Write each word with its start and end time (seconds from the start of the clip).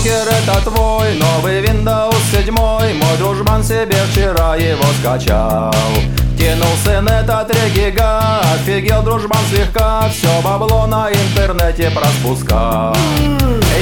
компьютер 0.00 0.28
это 0.28 0.70
твой 0.70 1.14
Новый 1.14 1.62
Windows 1.62 2.14
7 2.32 2.54
Мой 2.54 3.16
дружбан 3.18 3.62
себе 3.62 3.96
вчера 4.10 4.56
его 4.56 4.84
скачал. 5.00 5.74
Кинул 6.38 6.74
сын 6.84 7.06
это 7.06 7.46
3 7.46 7.70
гига 7.70 8.40
Офигел 8.54 9.02
дружбан 9.02 9.40
слегка. 9.50 10.08
Все 10.08 10.28
бабло 10.42 10.86
на 10.86 11.10
интернете 11.10 11.90
проспускал. 11.90 12.96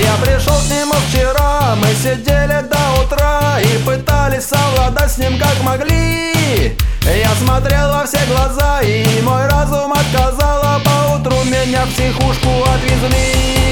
Я 0.02 0.14
пришел 0.24 0.54
к 0.54 0.70
нему 0.70 0.94
вчера 1.08 1.76
Мы 1.76 1.88
сидели 1.94 2.66
до 2.68 3.02
утра 3.02 3.60
И 3.60 3.78
пытались 3.84 4.46
совладать 4.46 5.12
с 5.12 5.18
ним 5.18 5.38
как 5.38 5.62
могли. 5.62 6.76
Я 7.04 7.30
смотрел 7.40 7.92
во 7.92 8.04
все 8.06 8.18
глаза 8.26 8.80
И 8.82 9.22
мой 9.22 9.46
разум 9.46 9.92
отказал 9.92 10.62
А 10.62 10.80
поутру 10.80 11.44
меня 11.44 11.84
в 11.86 11.90
психушку 11.90 12.50
отвезли 12.74 13.67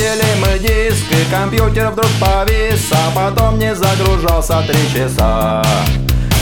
Отформатили 0.00 0.34
мы 0.40 0.58
диск 0.58 1.04
и 1.10 1.30
компьютер 1.30 1.90
вдруг 1.90 2.08
повис 2.18 2.90
А 2.92 3.10
потом 3.14 3.58
не 3.58 3.74
загружался 3.74 4.62
три 4.66 4.92
часа. 4.92 5.62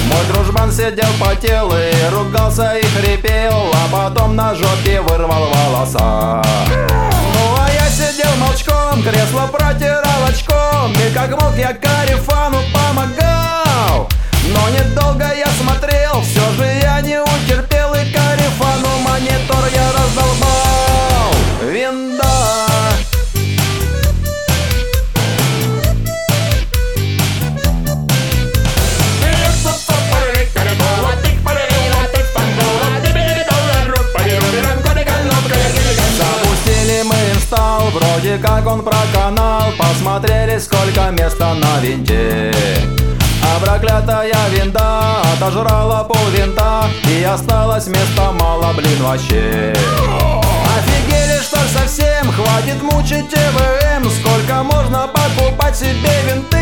Мой 0.06 0.25
дружбан 0.33 0.70
сидел, 0.70 1.09
потел 1.20 1.73
и 1.73 1.92
ругался 2.12 2.77
и 2.77 2.87
хрипел 2.87 3.73
А 3.75 3.89
потом 3.91 4.37
на 4.37 4.55
жопе 4.55 5.00
вырвал 5.00 5.48
волоса. 5.53 6.42
Ну 6.69 7.56
а 7.59 7.69
я 7.73 7.89
сидел 7.91 8.31
молчком, 8.37 9.03
кресло 9.03 9.48
протирал 9.48 10.25
очком 10.28 10.93
И 10.93 11.12
как 11.12 11.31
мог 11.31 11.56
я 11.56 11.72
Карифану 11.75 12.59
помогал 12.72 13.38
Инсталл, 37.50 37.84
вроде 37.94 38.36
как 38.36 38.66
он 38.66 38.82
проканал 38.82 39.72
Посмотрели, 39.78 40.58
сколько 40.58 41.10
места 41.10 41.54
на 41.54 41.80
винте 41.80 42.52
А 43.42 43.58
проклятая 43.64 44.34
винда 44.50 45.22
отожрала 45.32 46.04
пол 46.04 46.28
винта 46.36 46.84
И 47.08 47.24
осталось 47.24 47.86
места 47.86 48.32
мало, 48.32 48.74
блин, 48.74 49.02
вообще 49.02 49.74
Офигели, 50.76 51.41
что 51.41 51.56
совсем? 51.72 52.30
Хватит 52.32 52.82
мучить 52.82 53.30
ТВМ 53.30 54.06
Сколько 54.10 54.62
можно 54.62 55.08
покупать 55.08 55.74
себе 55.74 56.20
винты? 56.26 56.57